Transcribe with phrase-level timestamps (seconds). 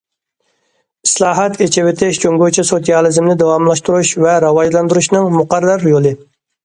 [1.07, 6.15] ئىسلاھات، ئېچىۋېتىش جۇڭگوچە سوتسىيالىزمنى داۋاملاشتۇرۇش ۋە راۋاجلاندۇرۇشنىڭ مۇقەررەر يولى.